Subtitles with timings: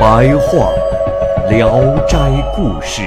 [0.00, 0.72] 白话
[1.50, 2.16] 《聊斋
[2.56, 3.02] 故事》，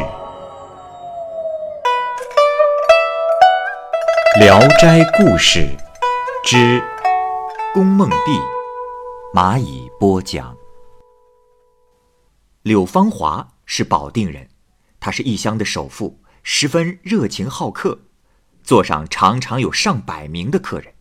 [4.40, 5.62] 《聊斋故事》
[6.48, 6.84] 之
[7.74, 8.40] 宫梦璧，
[9.34, 10.56] 蚂蚁播讲。
[12.62, 14.50] 柳芳华是保定人，
[15.00, 18.02] 他是异乡的首富，十分热情好客，
[18.62, 20.94] 座上常常有上百名的客人。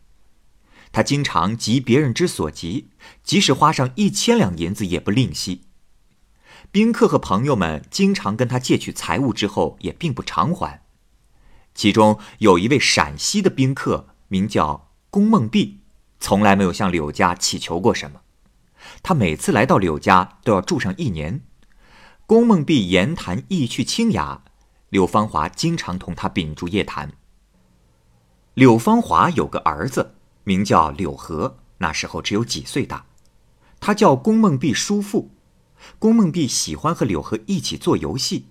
[0.90, 2.88] 他经常急别人之所急，
[3.22, 5.66] 即使花上一千两银子也不吝惜。
[6.72, 10.82] 宾客和朋友们经常跟他借取财物之后，也并不偿还。
[11.74, 15.80] 其中有一位陕西的宾客，名叫龚梦璧，
[16.18, 18.22] 从来没有向柳家乞求过什么。
[19.02, 21.42] 他每次来到柳家，都要住上一年。
[22.24, 24.42] 龚梦璧言谈意趣清雅，
[24.88, 27.12] 柳芳华经常同他秉烛夜谈。
[28.54, 30.14] 柳芳华有个儿子，
[30.44, 33.04] 名叫柳和，那时候只有几岁大。
[33.78, 35.32] 他叫龚梦璧叔父。
[35.98, 38.46] 龚梦璧喜欢和柳河一起做游戏。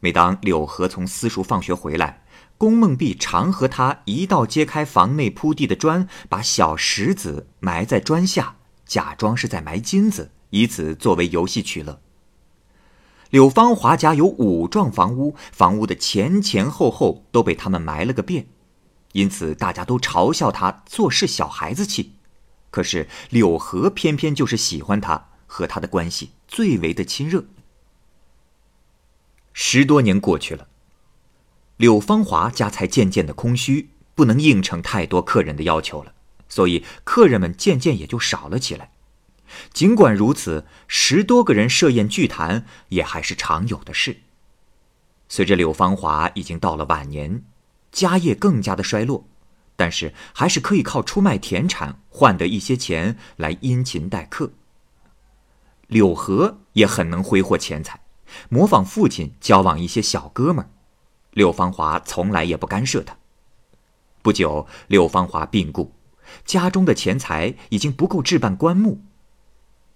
[0.00, 2.24] 每当柳河从私塾放学回来，
[2.58, 12.00] 龚梦璧常和他一道揭开房内铺地的砖，把小石子埋在砖下，假装是在埋金子，以此作为游戏取乐。
[13.30, 18.48] 柳芳华家有五幢房屋，房屋的前前后后都被他们埋了个遍，
[19.12, 22.16] 因此大家都嘲笑他做事小孩子气。
[22.70, 27.44] 可是柳河偏偏就是喜欢他，和他的关系最为的亲热。
[29.52, 30.66] 十多年过去了，
[31.76, 36.14] 柳芳华家才渐渐的空虚，不能应承太多客人的要求了，
[36.48, 38.92] 所以客人们渐渐也就少了起来。
[39.74, 44.22] 尽管如此，十多个人设宴聚谈也还是常有的事。
[45.28, 47.44] 随着柳芳华已经到了晚年，
[47.90, 49.26] 家业更加的衰落，
[49.76, 54.52] 但是还是可以靠出卖田产换得一些钱来殷勤待客。
[55.92, 58.00] 柳河也很能挥霍钱财，
[58.48, 60.70] 模仿父亲交往一些小哥们儿，
[61.32, 63.14] 柳芳华从来也不干涉他。
[64.22, 65.92] 不久，柳芳华病故，
[66.46, 69.02] 家中的钱财已经不够置办棺木。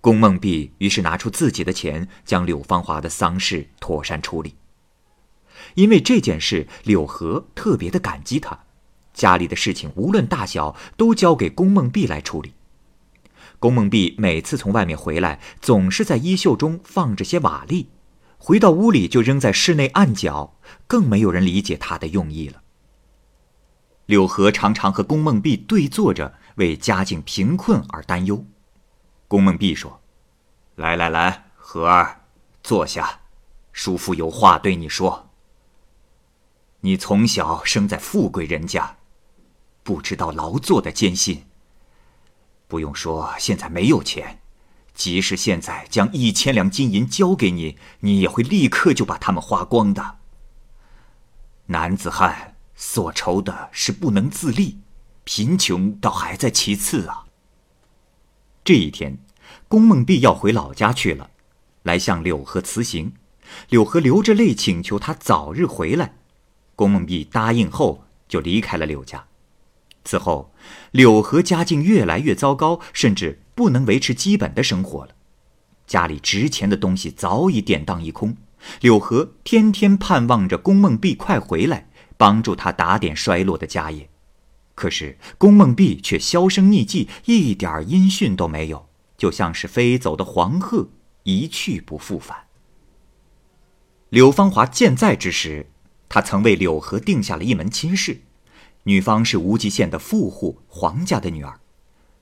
[0.02, 4.54] 龚梦碧于是拿出自己的钱，将柳芳华的丧事妥善处理。
[5.76, 8.66] 因为这件事，柳河特别的感激他，
[9.14, 12.52] 家里的事情无论大小，都交给龚梦碧来处理。
[13.58, 17.86] 龚梦璧每次从外面回来，总是在衣袖中放着些瓦砾，
[18.38, 22.62] 回到屋里就扔在室内暗角，更没有人理解他的用意了。
[24.04, 28.44] 柳河常常和龚梦璧对坐着，为家境贫困而担忧。
[29.26, 30.00] 宫梦璧说
[30.76, 32.20] ：“来来来，和儿，
[32.62, 33.22] 坐下，
[33.72, 35.30] 叔父有话对你说。
[36.82, 38.98] 你从小生在富贵人家，
[39.82, 41.44] 不知道劳作的艰辛。
[42.68, 44.40] 不用说，现在没有钱，
[44.94, 50.18] 即使现在将一千两金银交给你，你也会立刻就把它们花光的。
[51.66, 54.78] 男子汉所愁的是不能自立，
[55.24, 57.24] 贫穷倒还在其次啊。”
[58.64, 59.18] 这一天，
[59.68, 61.30] 龚梦碧要回老家去了，
[61.84, 63.14] 来向柳河辞行。
[63.68, 66.16] 柳河流着泪请求他早日回来。
[66.74, 69.24] 龚梦碧答应后，就离开了柳家。
[70.06, 70.54] 此后，
[70.92, 75.10] 柳河家境越来越糟糕，甚至不能维持基本的生活了。
[75.86, 78.36] 家里值钱的东西早已典当一空。
[78.80, 84.08] 柳河天天盼望着宫梦碧快回来，帮助他打点衰落的家业。
[84.74, 90.88] 可是宫梦碧却销声匿迹，一点音讯都没有，就像是飞走的黄鹤，
[91.24, 92.44] 一去不复返。
[94.10, 95.70] 柳芳华健在之时，
[96.08, 98.22] 他曾为柳河定下了一门亲事，
[98.88, 101.58] 女方是无极县的富户黄家的女儿。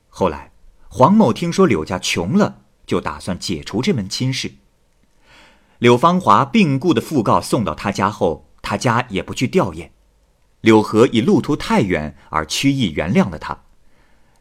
[0.09, 0.53] 后来，
[0.89, 4.55] 黄某听说柳家穷了，就打算解除这门亲事。
[5.79, 9.91] 柳芳华病故的讣告送到他家后，他家也不去吊唁。
[10.63, 13.65] 柳河以路途太远而屈意原谅了他。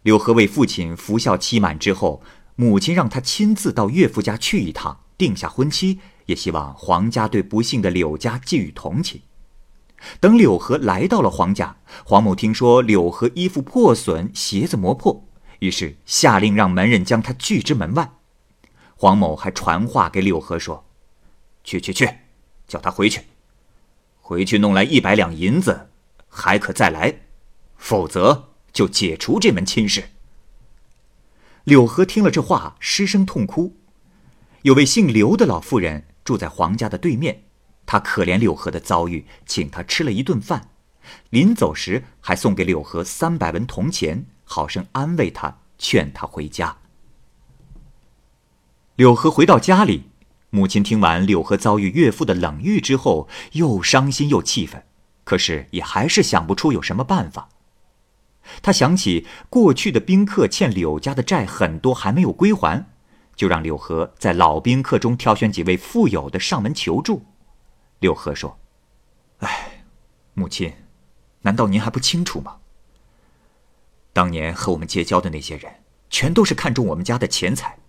[0.04, 2.24] 柳河为父亲服孝期满之后，
[2.56, 9.22] 母亲让他亲自到岳父家去一趟，定下婚期，也希望黄家对不幸的柳家寄予同情。
[10.20, 15.26] 等柳河来到了黄家，黄某听说柳河衣服破损，鞋子磨破，
[15.60, 18.12] 于是下令让门人将他拒之门外。
[18.96, 20.86] 黄某还传话给柳河说
[21.64, 22.10] ：“去去去，
[22.68, 23.22] 叫他回去，
[24.22, 25.90] 回去弄来一百两银子，
[26.30, 27.22] 还可再来，
[27.76, 30.10] 否则就解除这门亲事。”
[31.66, 33.76] 柳河听了这话，失声痛哭。
[34.64, 37.44] 有位姓刘的老妇人住在黄家的对面，
[37.86, 40.70] 他可怜柳河的遭遇，请他吃了一顿饭，
[41.30, 46.78] 临走时还送给柳河三百文铜钱，好生安慰他，劝他回家。
[48.96, 50.04] 柳河回到家里，
[50.50, 54.84] 母亲听完柳河遭遇岳父的冷遇之后，又伤心又气愤，
[55.24, 57.50] 可是也还是想不出有什么办法。
[58.62, 62.86] 他想起过去的宾客欠柳家的债很多还没有归还，
[63.36, 67.24] 就让柳河在老宾客中挑选几位富有的上门求助。
[68.04, 68.60] 柳河说
[69.40, 69.86] ：“哎，
[70.34, 70.74] 母亲，
[71.44, 72.58] 难道您还不清楚吗？
[74.12, 75.74] 当年和我们结交的那些人，
[76.10, 77.80] 全都是看中我们家的钱财。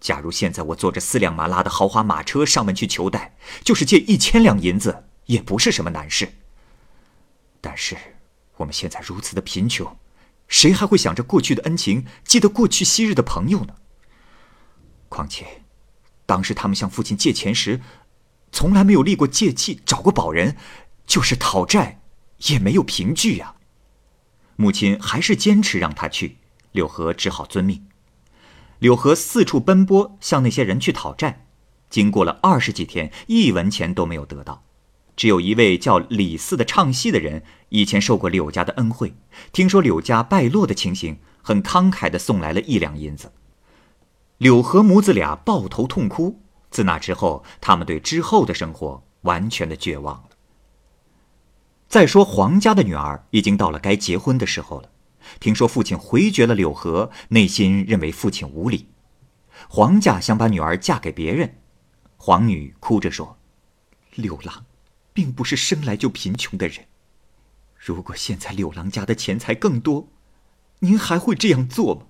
[0.00, 6.32] 假如现在我坐着四辆马拉的豪华马车上门去求贷，就是借一千两银子，也不是什么难事。
[7.60, 7.94] 但是……”
[8.56, 9.98] 我们现在如此的贫穷，
[10.46, 13.74] 谁还会想着过去的恩情，记得过去昔日的朋友呢？
[15.08, 15.44] 况且，
[16.24, 17.80] 当时他们向父亲借钱时，
[18.54, 20.56] 从来没有立过借契，找过保人，
[21.08, 22.00] 就是讨债，
[22.46, 23.56] 也没有凭据呀。
[24.54, 26.36] 母亲还是坚持让他去，
[26.70, 27.84] 柳河只好遵命。
[28.78, 31.46] 柳河四处奔波，向那些人去讨债，
[31.90, 34.62] 经过了二十几天，一文钱都没有得到。
[35.16, 39.16] 只有一位叫李四的唱戏的人，以前受过柳家的恩惠，
[39.52, 43.32] 听说柳家败落的情形，很慷慨的送来了一两银子。
[44.38, 46.40] 柳河母子俩抱头痛哭。
[46.74, 50.30] 自那之后，他们对之后的生活完全的绝望了。
[51.88, 54.90] 再说黄家的女儿已经到了该结婚的时候了，
[55.38, 58.88] 听说父亲回绝了柳河，内心认为父亲无礼，
[59.68, 61.58] 黄家想把女儿嫁给别人。
[62.16, 63.38] 黄女哭着说
[64.16, 64.66] ：“柳郎。”
[65.14, 66.86] 并不是生来就贫穷的人。
[67.78, 70.08] 如果现在柳郎家的钱财更多，
[70.80, 72.06] 您还会这样做吗？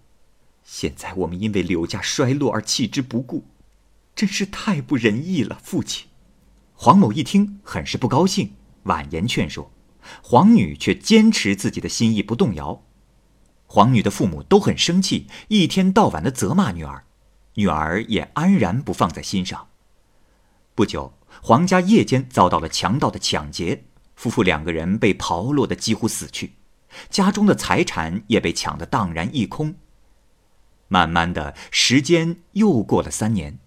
[0.64, 3.44] 现在我们因为柳家衰落而弃之不顾，
[4.14, 6.08] 真是太不仁义了，父亲。
[6.74, 9.70] 黄某一听，很是不高兴，婉言劝说，
[10.22, 12.82] 黄女却坚持自己的心意不动摇。
[13.66, 17.04] 黄女的父母都很生气，一天到晚的责骂女儿，
[17.54, 19.68] 女儿也安然不放在心上。
[20.74, 21.14] 不久。
[21.42, 23.84] 黄家夜间遭到了强盗的抢劫，
[24.14, 26.54] 夫妇两个人被刨落的几乎死去，
[27.10, 29.74] 家中的财产也被抢得荡然一空。
[30.86, 33.58] 慢慢的时间又过了三年，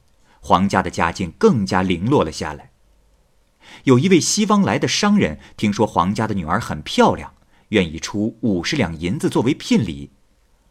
[0.47, 2.71] 黄家的家境更加零落了下来。
[3.83, 7.33] 有一位西方来的商人听说黄家的女儿很漂亮，
[7.69, 10.11] 愿意出五十两银子作为聘礼，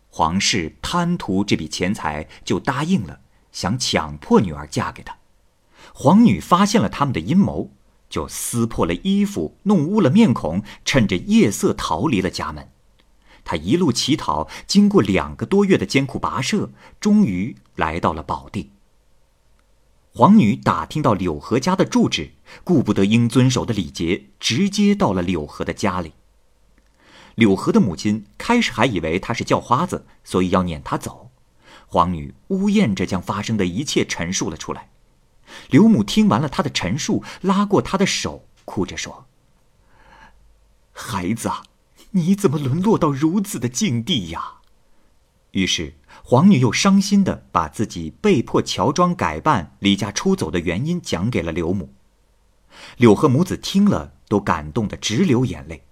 [0.09, 3.21] 黄氏贪图这笔钱财，就答应了，
[3.53, 5.19] 想强迫女儿嫁给他。
[5.93, 7.71] 皇女发现了他们的阴谋，
[8.09, 12.71] 就撕破了衣服，弄污了面孔，趁着夜色逃离了家门。
[13.45, 18.71] 她一路乞讨，经过两个多月的艰苦跋涉，终于来到了宝地。
[20.17, 22.31] 皇女打听到柳河家的住址，
[22.65, 26.15] 顾不得应遵守的礼节，直接到了柳河的家里。
[27.35, 31.31] 柳河的母亲开始还以为他是叫花子，所以要撵他走。
[31.87, 34.89] 皇女呜咽着将发生的一切陈述了出来。
[35.69, 39.27] 刘母听完了他的陈述，拉过他的手，哭着说
[40.93, 41.51] ：“孩子，
[42.13, 44.55] 你怎么沦落到如此的境地呀？”
[45.53, 45.93] 于是
[46.29, 51.95] 皇女又伤心的把自己被迫乔装改扮、离家出走的原因讲给了刘母。
[52.97, 55.85] 柳和母子听了，都感动的直流眼泪。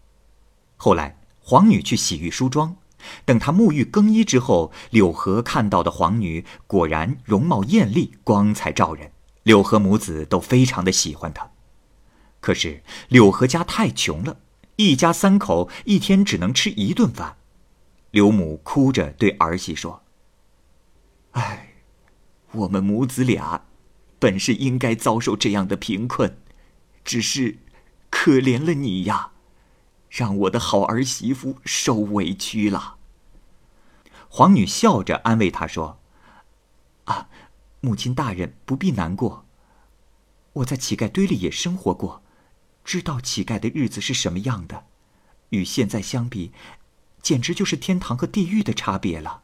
[0.74, 2.74] 后来皇女去洗浴梳妆，
[3.24, 9.12] 等她沐浴更衣之后，柳河看到的皇女果然容貌艳丽，光彩照人。
[9.44, 11.52] 柳河母子都非常的喜欢她，
[12.40, 14.38] 可是柳河家太穷了，
[14.74, 17.36] 一家三口一天只能吃一顿饭。
[18.10, 20.02] 刘母哭着对儿媳说
[21.34, 21.74] ：“哎，
[22.50, 23.66] 我们母子俩，
[24.18, 26.36] 本是应该遭受这样的贫困，
[27.04, 27.58] 只是
[28.10, 29.30] 可怜了你呀，
[30.10, 32.96] 让我的好儿媳妇受委屈了。”
[34.28, 36.00] 皇女笑着安慰他说
[37.04, 37.28] ：“啊。”
[37.84, 39.44] 母亲大人不必难过。
[40.54, 42.22] 我在乞丐堆里也生活过，
[42.82, 44.86] 知道乞丐的日子是什么样的，
[45.50, 46.50] 与现在相比，
[47.20, 49.43] 简直就是天堂和地狱的差别了。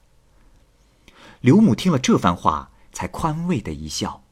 [1.41, 4.23] 刘母听了这番话，才宽慰的一笑。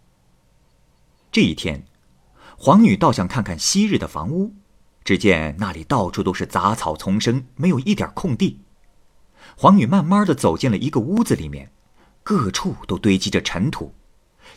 [1.32, 1.86] 这一天，
[2.58, 4.54] 皇女倒想看看昔日的房屋，
[5.04, 8.60] 只见那里到处都是杂草丛生，没有一点空地。
[9.56, 11.72] 黄女慢慢的走进了一个屋子里面，
[12.22, 13.94] 各处都堆积着尘土，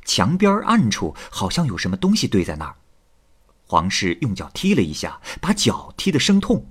[0.04, 2.76] 墙边暗处好像有什么东西堆在那儿。
[3.66, 6.66] 黄氏用脚踢了一下，把脚踢得生痛，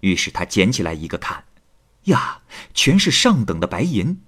[0.00, 1.44] 于是他捡起来一个看，
[2.04, 2.40] 呀，
[2.72, 4.22] 全是上等的白银。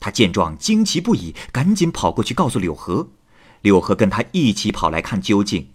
[0.00, 3.08] 他见状惊奇不已，赶紧跑过去告诉柳河，
[3.62, 5.68] 柳河跟他一起跑来看究竟，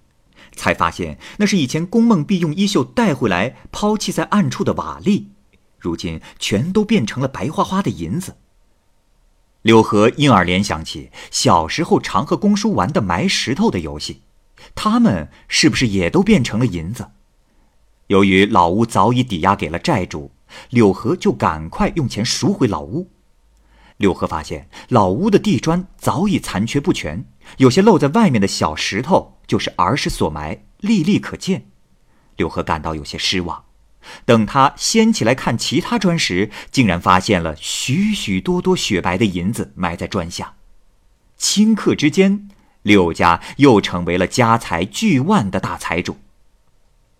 [0.56, 5.26] 才发现那是以前宫梦碧用衣袖带回来抛弃在暗处的瓦砾。
[5.78, 8.38] 如今全都变成了白花花的银子。
[9.64, 14.22] 柳河因而联想起小时候常和公叔玩的埋石头的游戏，
[14.76, 17.12] 他们是不是也都变成了银子？
[18.08, 20.32] 由于老屋早已抵押给了债主，
[20.70, 23.10] 柳河就赶快用钱赎回老屋。
[23.98, 27.26] 柳河发现老屋的地砖早已残缺不全，
[27.58, 31.68] 有些露在外面的小石头就是儿时所埋，历历可见。
[32.36, 33.66] 柳河感到有些失望。
[34.26, 40.56] 等他掀起来看其他砖时，竟然发现了许许多多雪白的银子埋在砖下。
[41.40, 42.50] 顷刻之间，
[42.82, 46.18] 柳家又成为了家财巨万的大财主。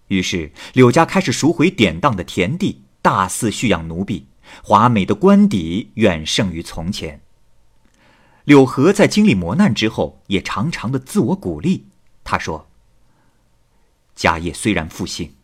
[0.10, 4.28] 于是，柳家开始赎回典当的田地，大肆蓄养奴婢，
[4.64, 7.22] 华美的官邸远胜于从前。
[8.44, 11.88] 柳河在经历磨难之后，也常常的自我鼓励。
[12.24, 12.70] 他说
[14.16, 15.36] ：“家业虽然复兴。”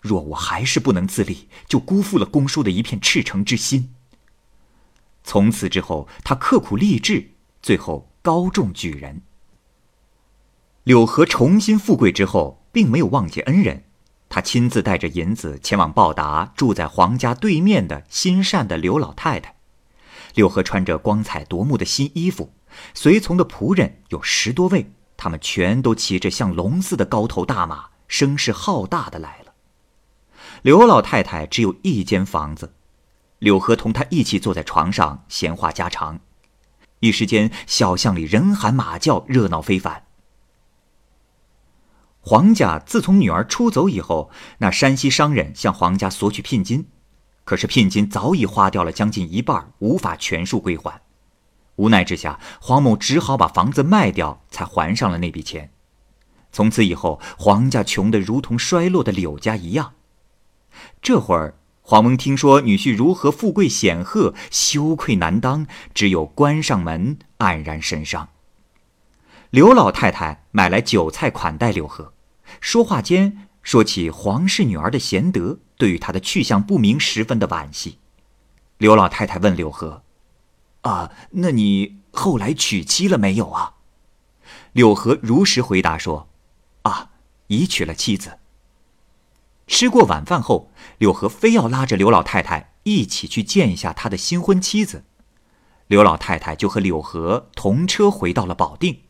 [0.00, 3.92] 若我还是不能自立，就辜负了公叔的一片赤诚之心。
[5.24, 9.22] 从此之后，他刻苦励志，最后高中举人。
[10.84, 13.82] 柳河重新富贵之后，并没有忘记恩人，
[14.28, 19.56] 他亲自带着银子前往报答住在皇家对面的心善的刘老太太。
[20.34, 22.52] 柳河穿着光彩夺目的新衣服，
[22.92, 29.54] 随从的仆人有十多位，他们全都骑着像龙似的高头大马，声势浩大的来了。
[30.62, 32.74] 刘老太太只有一间房子，
[33.38, 36.20] 柳河同她一起坐在床上闲话家常，
[37.00, 40.05] 一时间小巷里人喊马叫，热闹非凡。
[42.28, 46.88] 黄家自从女儿出走以后，那山西商人向黄家索取聘金，
[47.44, 51.02] 可是聘金早已花掉了将近一半，无法全数归还。
[51.76, 55.70] 无奈之下，黄某只好把房子卖掉，才还上了那笔钱。
[56.50, 59.92] 从此以后，黄家穷得如同衰落的柳家一样。
[61.00, 68.30] 这会儿，黄蒙听说女婿如何富贵显赫，羞愧难当，只有关上门，黯然神伤。
[69.50, 72.12] 刘老太太买来酒菜款待柳河，
[72.60, 77.98] 说话间说起黄氏女儿的贤德，对于她的去向不明，十分的惋惜。
[78.78, 80.02] 刘老太太问柳河
[80.82, 83.74] ：“啊，那你后来娶妻了没有啊？”
[84.72, 86.28] 柳河如实回答说
[86.82, 87.10] ：“啊，
[87.46, 88.38] 已娶了妻子。”
[89.66, 95.04] 吃过晚饭后，柳河非要拉着刘老太太一起去见一下他的新婚妻子。
[95.88, 99.00] 刘老太太就和柳河同车回到了保定。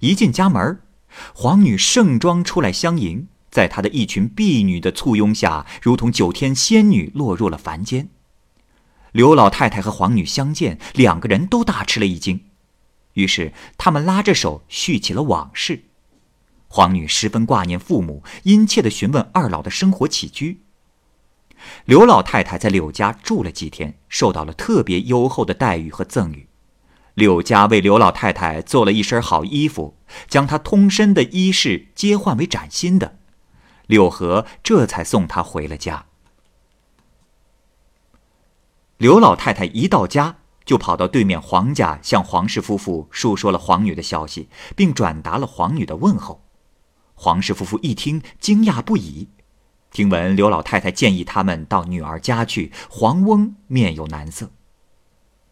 [0.00, 0.82] 一进家门，
[1.34, 8.08] 皇女盛装出来相迎，在她的一群婢女的簇拥下，如同九天仙女落入了凡间。
[9.12, 12.44] 刘老太太和皇女相见，两个人都大吃了一惊，
[13.14, 15.84] 于是他们拉着手叙起了往事。
[16.68, 20.62] 皇女十分挂念父母，殷切的询问二老的生活起居。
[21.84, 26.46] 刘老太太在柳家住了几天，受到了特别优厚的待遇和赠与。
[27.14, 29.96] 柳家为刘老太太做了一身好衣服，
[30.28, 33.18] 将她通身的衣饰皆换为崭新的。
[33.86, 36.06] 柳河这才送她回了家。
[38.96, 46.44] 刘老太太一到家，就跑到对面黄家，向黄氏夫妇述说了皇女的消息，并转达了皇女的问候。
[47.14, 49.28] 黄氏夫妇一听，惊讶不已。
[49.90, 54.50] 听闻刘老太太建议他们到女儿家去，黄翁面有难色。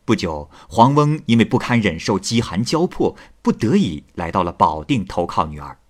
[0.09, 5.81] 不久，黄翁因为不堪忍受饥寒交迫，不得已来到了保定投靠女儿。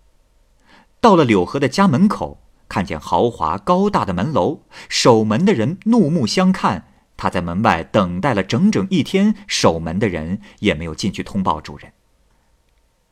[1.01, 6.89] 到了柳河的家门口，看见豪华高大的门楼，守门的人怒目相看。
[7.17, 11.93] 他在门外等待了整整一天，守门的人也没有进去通报主人。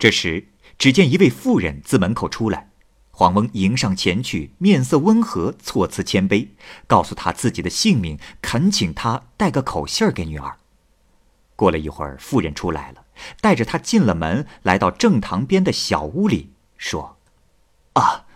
[0.00, 0.48] 这时。
[0.76, 2.70] 只见一位妇人自门口出来，
[3.12, 6.48] 黄翁迎上前去，面色温和，措辞谦卑，
[6.88, 10.58] 告诉他自己的姓名，恳请他带个口信儿给女儿。
[11.56, 13.04] 过了一会儿，妇人出来了，
[13.40, 17.18] 带着他进了门，来到正堂边的小屋里，说
[17.94, 18.26] ：“啊，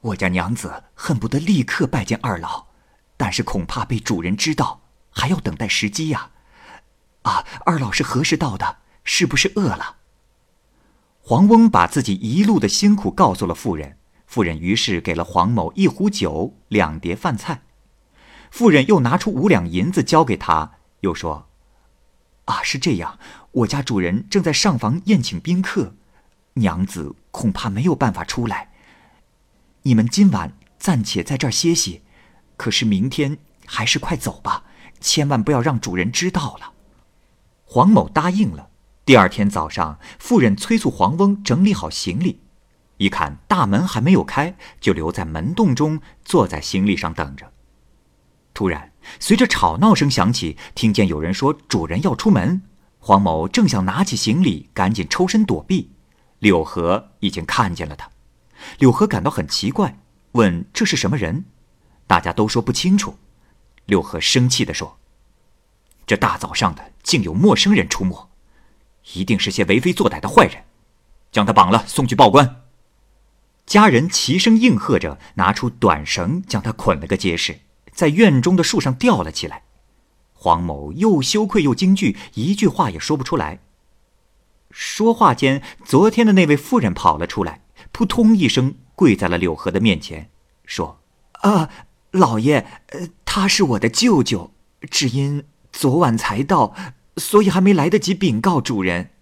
[0.00, 2.66] 我家娘子恨不得立刻拜见二老，
[3.16, 4.80] 但是恐怕被主人知道，
[5.10, 6.30] 还要等待时机呀。
[7.22, 8.78] 啊，二老是何时到的？
[9.04, 9.96] 是不是饿了？”
[11.20, 17.62] 黄翁把自己一路的辛苦告诉了妇人，妇人于是给了黄某一壶酒、两碟饭菜。
[18.50, 21.48] 妇人又拿出五两银子交给他，又说
[22.46, 23.18] ：“啊，是这样，
[23.52, 25.94] 我家主人正在上房宴请宾客，
[26.54, 28.70] 娘子恐怕没有办法出来。
[29.82, 32.02] 你们今晚暂且在这儿歇息，
[32.56, 34.64] 可是明天还是快走吧，
[35.00, 36.72] 千万不要让主人知道了。”
[37.64, 38.68] 黄某答应了。
[39.06, 42.40] 第二天早上，妇人催促黄翁整理好行李，
[42.98, 47.50] 一看大门还没有开，就留在门洞中，坐在行李上等着。
[48.54, 52.62] 突然，随着吵闹声响起，听见有人说主人要出门。
[53.00, 55.90] 黄某正想拿起行李，赶紧抽身躲避。
[56.38, 58.08] 柳河已经看见了他，
[58.78, 59.98] 柳河感到很奇怪，
[60.32, 61.44] 问这是什么人？
[62.06, 63.18] 大家都说不清楚。
[63.86, 64.98] 柳河生气地说
[66.06, 68.30] ：“这大早上的，竟有陌生人出没。”
[69.14, 70.64] 一定是些为非作歹的坏人，
[71.30, 72.62] 将他绑了送去报官。
[73.66, 77.60] 家人齐声应和着，拿出短绳将他捆了个结实，
[77.94, 79.62] 在院中的树上吊了起来。
[80.32, 83.60] 黄某又羞愧又惊惧，一句话也说不出来。
[84.70, 90.30] 说话间，昨天的那位妇人跑了出来，扑通一声跪在了柳河的面前，
[90.66, 91.00] 说
[91.42, 91.70] ：“啊，
[92.10, 92.66] 老爷，
[93.24, 94.52] 他是我的舅舅，
[94.90, 96.74] 只因昨晚才到。”
[97.16, 99.12] 所以还没来得及禀告主人，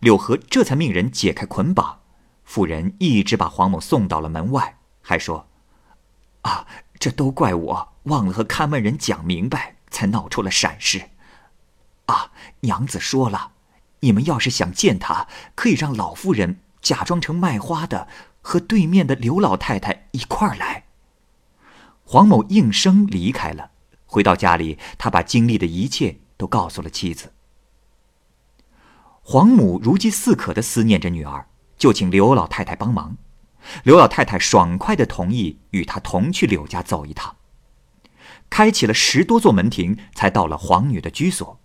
[0.00, 2.00] 柳河这才命人解开捆绑。
[2.42, 5.46] 妇人一直把黄某送到了门外，还说
[6.40, 6.66] ：“啊，
[6.98, 11.10] 这都怪我忘了和看门人讲明白，才闹出了闪失。
[12.06, 13.52] 啊，娘子说了，
[14.00, 18.08] 你们要是想见他，可以让老妇人假装成卖花的，
[18.40, 20.84] 和对面的刘老太太一块儿来。”
[22.04, 23.72] 黄某应声离开了。
[24.06, 26.20] 回到家里，他把经历的一切。
[26.38, 27.32] 都告诉了妻子。
[29.22, 33.16] 黄母如饥似渴的思念着女儿，就请刘老太太帮忙。
[33.84, 37.36] 刘老太太爽快的同意与她同去柳家走一趟。
[38.50, 41.60] 开启了十多座门庭，才到了黄女的居所。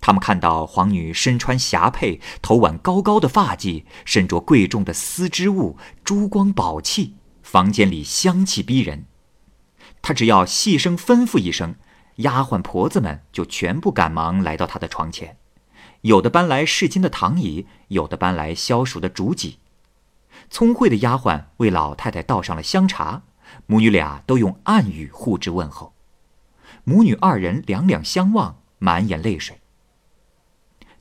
[0.00, 9.06] 他们看到黄女身穿霞帔，头挽高高的发髻，身着贵重的丝织物，珠光宝气，房间里香气逼人。
[10.00, 11.74] 她只要细声吩咐一声。
[12.16, 15.38] 丫鬟婆子们就全部赶忙来到他的床前，
[16.02, 19.58] 有的搬来试金的躺椅，有的搬来消暑的竹几。
[20.50, 23.22] 聪慧的丫鬟为老太太倒上了香茶，
[23.66, 25.94] 母女俩都用暗语互致问候。
[26.82, 29.60] 母女二人两两相望，满眼泪水。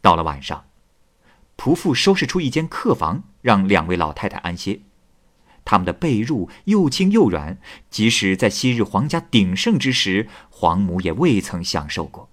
[0.02, 0.66] 到了晚上，
[1.58, 4.82] 仆妇收拾出一间客房，让两位老太太安歇。
[5.66, 7.60] 他们的被褥又轻又软，
[7.90, 12.30] 即使在昔日皇家鼎盛之时，皇母也未曾享受过。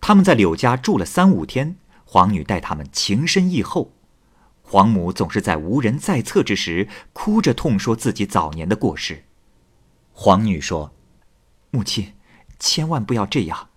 [0.00, 3.92] 他们在柳家住了三五天，皇女待他们情深意厚，
[4.68, 9.24] 皇母总是在无人在侧之时，哭着痛说自己早年的过失。
[10.12, 10.92] 皇女说
[11.70, 12.14] ：“母亲，
[12.58, 13.70] 千万不要这样，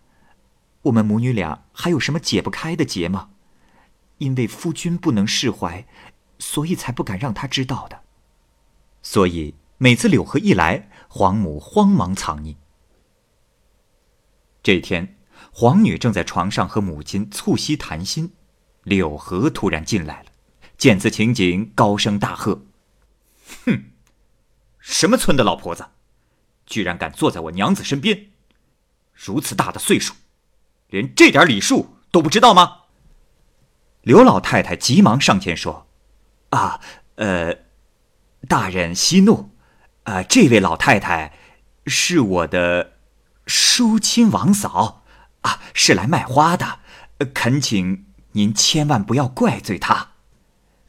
[0.82, 3.30] 我们母女俩还有什么解不开的结吗？
[4.18, 5.86] 因为夫君不能释怀，
[6.40, 8.02] 所以才不敢让他知道的。”
[9.04, 12.56] 所以每次柳河一来，黄母慌忙藏匿。
[14.64, 15.18] 这天，
[15.52, 18.34] 黄女正在床上和母亲促膝谈心，
[18.84, 20.29] 柳河突然进来了，
[20.80, 22.66] 见此情景，高声大喝
[23.68, 23.92] ：“哼，
[24.80, 25.86] 什么村的老婆子，
[26.66, 28.32] 居然敢坐在我娘子身边！
[29.14, 30.16] 如此大的岁数，
[30.88, 32.78] 连这点礼数都不知道吗？”
[34.02, 35.88] 刘老太太急忙上前说
[36.50, 36.82] ：“啊，
[37.18, 37.56] 呃。”
[38.48, 39.52] 大人息怒，
[40.04, 41.38] 啊，这位老太太
[41.88, 42.94] 是我的
[43.46, 45.04] 叔亲王嫂，
[45.42, 46.80] 啊，是来卖花的，
[47.34, 50.09] 恳请您千万不要怪罪她。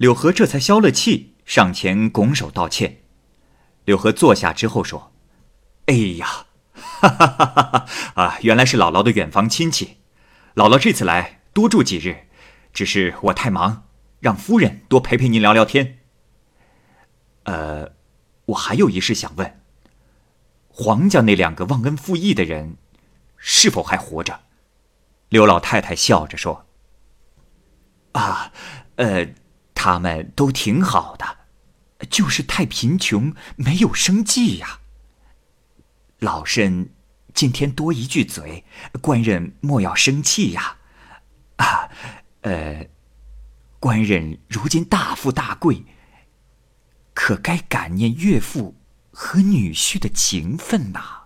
[0.00, 3.02] 柳河这才消了气，上前拱手道歉。
[3.84, 5.12] 柳河坐下之后说
[5.84, 7.86] ：“哎呀，哈哈哈哈哈！
[8.14, 9.98] 啊，原来是姥姥的远房亲戚，
[10.54, 12.28] 姥姥这次来多住几日，
[12.72, 13.88] 只是我太忙，
[14.20, 15.98] 让夫人多陪陪您聊聊天。”
[17.44, 17.92] 呃，
[18.46, 19.60] 我还有一事想问。
[20.70, 22.78] 黄家那两个忘恩负义的人，
[23.36, 24.44] 是否还活着？
[25.28, 26.64] 刘老太太笑着说
[28.12, 28.50] ：“啊，
[28.96, 29.34] 呃，
[29.82, 31.38] 他们都挺好的，
[32.10, 34.80] 就是太贫穷，没有生计呀。
[36.18, 36.90] 老身
[37.32, 38.62] 今天多一句嘴，
[39.00, 40.76] 官人莫要生气呀。
[41.56, 41.88] 啊，
[42.42, 42.86] 呃，
[43.78, 45.82] 官人如今大富大贵。”
[47.14, 48.76] 可该感念岳父
[49.10, 51.22] 和女婿的情分呐！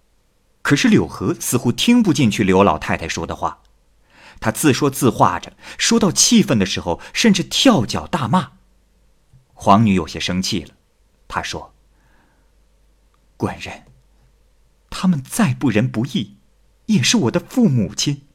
[0.62, 3.62] 可是柳河似乎听不进去刘老太太说的话，
[4.44, 8.58] 他自说自话着，说到气愤的时候，甚至跳脚大骂。
[9.54, 10.74] 皇女有些生气了，
[11.26, 11.74] 她说
[13.38, 13.84] ：“官人，
[14.90, 16.36] 他们再不仁不义，
[16.84, 18.26] 也是我的父母亲。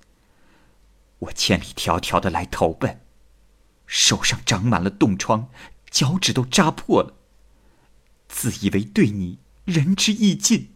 [1.20, 3.02] 我千里迢迢的来投奔，
[3.86, 5.52] 手上长满了冻疮，
[5.92, 7.14] 脚趾都扎破了。
[8.28, 10.74] 自以为对你仁至义尽，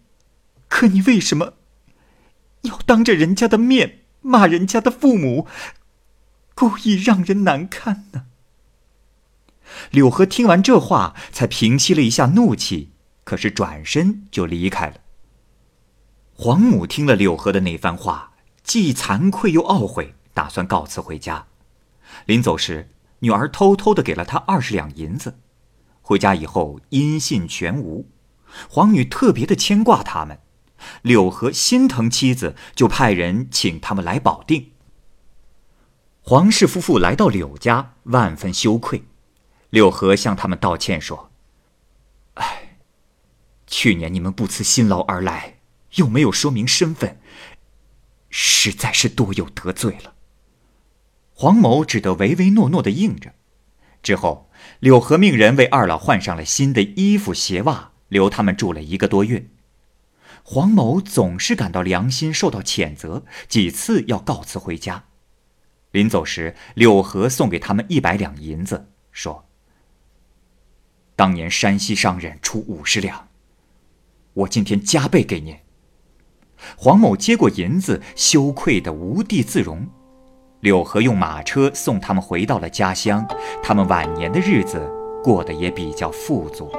[0.67, 1.56] 可你为什么
[2.62, 5.47] 要当着人家的面骂人家的父母，
[6.55, 8.25] 故意让人难堪呢？
[9.91, 12.91] 柳河听完这话，才平息了一下怒气，
[13.23, 14.95] 可是转身就离开了。
[16.33, 18.33] 黄母听了柳河的那番话，
[18.63, 20.15] 既惭愧又懊悔。
[20.36, 21.45] 打算告辞回家，
[22.25, 25.38] 临走时，女儿偷偷的给了他二十两银子。
[26.01, 28.09] 回家以后，音信全无。
[28.67, 30.39] 皇女特别的牵挂他们，
[31.02, 34.72] 柳河心疼妻子，就派人请他们来保定。
[36.22, 39.04] 黄氏夫妇来到柳家，万分羞愧。
[39.69, 41.32] 柳河向他们道歉说
[42.36, 42.78] ：“哎，
[43.67, 45.60] 去年你们不辞辛劳而来，
[45.96, 47.19] 又没有说明身份，
[48.30, 50.13] 实在是多有得罪了。”
[51.36, 53.34] 黄某只得唯唯诺诺的应着。
[54.04, 59.50] 之后，柳河命人为二老换上了新的衣服鞋袜，留他们住了一个多月。
[60.43, 65.06] 黄某总是感到良心受到谴责，几次要告辞回家。
[65.91, 69.45] 临走时，柳河送给他们一百两银子，说
[71.15, 73.29] ：“当年山西商人出五十两，
[74.34, 75.56] 我今天加倍给您。”
[76.77, 79.88] 黄某接过银子，羞愧的无地自容。
[80.60, 83.25] 柳河用马车送他们回到了家乡，
[83.62, 84.89] 他们晚年的日子
[85.23, 86.71] 过得也比较富足。